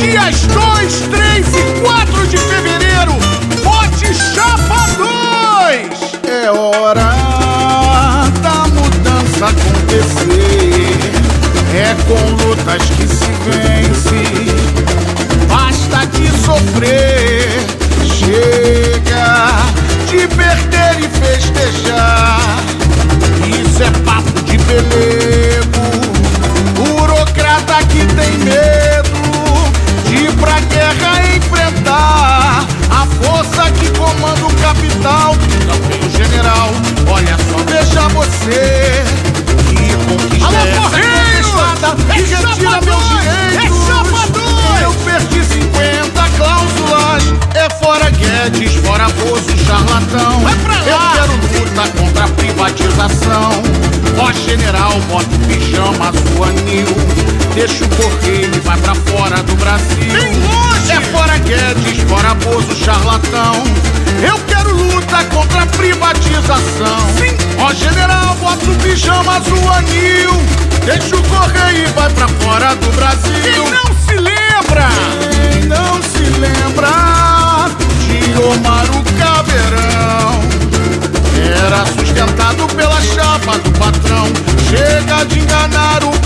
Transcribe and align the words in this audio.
Dias 0.00 0.46
2, 0.46 1.00
3 1.10 1.46
e 1.54 1.80
4 1.82 2.26
de 2.28 2.38
fevereiro, 2.38 3.12
Bote 3.62 4.14
Chapa 4.14 4.86
2! 4.96 6.20
É 6.24 6.50
hora 6.50 8.24
da 8.40 8.66
mudança 8.68 9.48
acontecer. 9.48 10.96
É 11.74 11.94
com 12.08 12.30
lutas 12.46 12.82
que 12.96 13.06
se 13.06 13.30
vence. 13.44 14.09
Você. 38.40 39.04
Que 39.68 39.94
conquista 40.06 40.46
Alô, 40.46 40.82
Correio! 40.82 41.50
É 42.10 42.18
e 42.18 42.22
retira 42.22 42.40
chapa 42.40 42.60
meus 42.60 42.86
dois! 42.86 43.50
direitos. 43.50 43.88
É 43.88 44.28
dois! 44.32 44.82
Eu 44.82 44.92
perdi 45.04 45.44
50 45.44 46.28
cláusulas. 46.36 47.34
É 47.54 47.68
fora 47.78 48.10
Guedes, 48.10 48.74
fora 48.76 49.08
Bozo, 49.10 49.56
charlatão. 49.66 50.40
Vai 50.40 50.54
pra 50.56 50.74
lá! 50.74 50.80
Eu 50.86 50.98
quero 51.12 51.32
luta 51.60 51.88
contra 51.98 52.24
a 52.24 52.28
privatização. 52.28 53.62
Ó 54.18 54.32
general, 54.32 54.92
bota 55.08 55.34
o 55.34 55.38
pijama 55.40 56.08
azul 56.08 56.44
anil. 56.44 56.86
Deixa 57.54 57.84
o 57.84 57.88
correio 57.88 58.50
e 58.54 58.60
vai 58.60 58.78
pra 58.78 58.94
fora 58.94 59.42
do 59.42 59.54
Brasil. 59.56 60.12
Bem 60.12 60.34
longe! 60.42 60.92
É 60.92 61.00
fora 61.12 61.36
Guedes, 61.38 62.02
fora 62.08 62.34
Bozo, 62.34 62.74
charlatão. 62.74 63.62
Eu 64.22 64.38
quero 64.46 64.74
luta 64.74 65.24
contra 65.24 65.49
privatização. 65.80 66.98
Sim. 67.16 67.34
Ó 67.58 67.72
general, 67.72 68.36
bota 68.36 68.70
o 68.70 68.74
pijama 68.76 69.36
azul 69.36 69.72
anil. 69.72 70.30
Deixa 70.84 71.16
o 71.16 71.22
correio 71.22 71.88
e 71.88 71.92
vai 71.92 72.10
pra 72.10 72.28
fora 72.28 72.74
do 72.76 72.92
Brasil. 72.92 73.42
Quem 73.42 73.70
não 73.70 73.94
se 74.06 74.14
lembra? 74.14 74.88
Quem 75.30 75.64
não 75.64 76.02
se 76.02 76.22
lembra 76.38 76.90
de 78.00 78.42
Omar 78.42 78.84
o 78.90 79.02
Caveirão 79.18 80.40
Era 81.64 81.86
sustentado 81.86 82.66
pela 82.74 83.00
chapa 83.02 83.58
do 83.58 83.70
patrão 83.72 84.26
Chega 84.68 85.24
de 85.24 85.40
enganar 85.40 86.02
o 86.04 86.19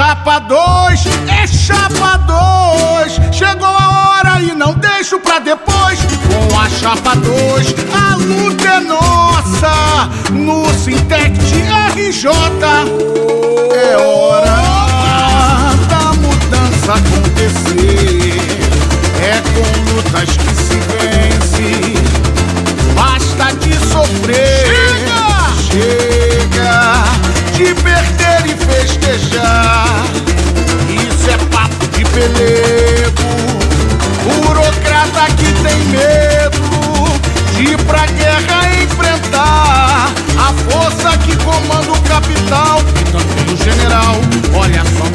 chapa 0.00 0.38
2, 0.38 1.06
é 1.28 1.46
chapa 1.46 2.16
2 2.16 3.34
Chegou 3.34 3.66
a 3.66 4.16
hora 4.16 4.40
e 4.40 4.54
não 4.54 4.72
deixo 4.72 5.20
pra 5.20 5.38
depois. 5.38 5.98
Com 6.26 6.58
a 6.58 6.70
chapa 6.70 7.14
2, 7.16 7.74
a 7.92 8.16
luta 8.16 8.66
é 8.66 8.80
nossa. 8.80 10.08
No 10.30 10.66
Sintect 10.72 11.54
RJ 11.94 13.19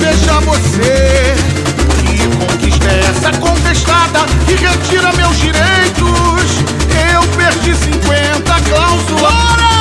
Veja 0.05 0.39
você. 0.41 1.33
Que 2.05 2.37
conquista 2.37 2.85
é 2.85 2.99
essa 3.09 3.31
contestada 3.39 4.19
Que 4.45 4.53
retira 4.53 5.11
meus 5.13 5.35
direitos? 5.39 6.05
Eu 7.11 7.23
perdi 7.35 7.75
50 7.75 8.61
cláusulas 8.69 9.33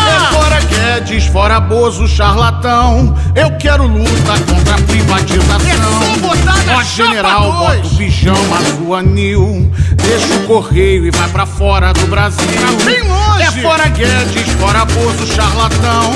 É 0.09 0.35
fora 0.35 0.61
Guedes, 0.61 1.27
fora 1.27 1.61
Bozo, 1.61 2.09
charlatão. 2.09 3.15
Eu 3.35 3.51
quero 3.59 3.87
luta 3.87 4.33
contra 4.49 4.75
a 4.77 4.79
privatização. 4.79 5.61
É 5.71 6.65
na 6.65 6.79
Ó 6.79 6.83
general, 6.83 7.53
dois. 7.53 7.81
bota 7.83 7.87
o 7.87 7.97
pijama 7.99 8.57
azul 8.59 8.95
anil 8.95 9.71
Deixa 9.97 10.35
o 10.37 10.47
correio 10.47 11.05
e 11.07 11.11
vai 11.11 11.29
pra 11.29 11.45
fora 11.45 11.93
do 11.93 12.07
Brasil. 12.07 12.47
Tá 12.47 12.85
bem 12.85 13.03
longe. 13.03 13.43
É 13.43 13.63
fora 13.63 13.89
Guedes, 13.89 14.44
fora 14.65 14.85
Bozo, 14.87 15.27
charlatão 15.27 16.15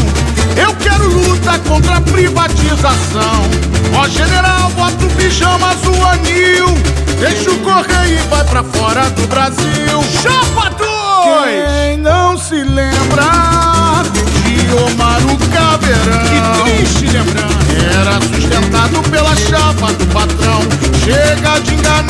Eu 0.57 0.75
quero 0.77 1.07
luta 1.07 1.59
contra 1.69 1.97
a 1.97 2.01
privatização 2.01 3.43
Ó 3.95 4.09
general, 4.09 4.71
bota 4.71 5.05
o 5.05 5.11
pijama 5.11 5.69
azul 5.69 6.07
anil 6.07 6.67
Deixa 7.21 7.51
o 7.51 7.59
correio 7.59 8.19
e 8.19 8.29
vai 8.29 8.45
pra 8.45 8.63
fora 8.63 9.11
do 9.11 9.27
Brasil 9.27 10.03
Chapa 10.23 10.71
2! 10.71 10.89
Quem 11.83 11.99
não 11.99 12.39
se 12.39 12.63
lembra 12.63 14.03
de 14.45 14.73
Omar 14.75 15.21
o 15.27 15.37
Caveirão 15.51 16.65
Que 16.65 16.87
triste 16.87 17.07
lembrança! 17.07 17.59
era 18.01 18.21
sustentado 18.21 19.03
pela 19.11 19.35
chapa 19.37 19.93
do 19.93 20.07
patrão. 20.07 20.61
Chega 21.05 21.59
de 21.61 21.75
enganar 21.75 22.08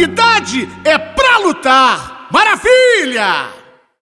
Unidade 0.00 0.66
é 0.82 0.96
pra 0.96 1.36
lutar. 1.40 2.26
Maravilha! 2.30 3.59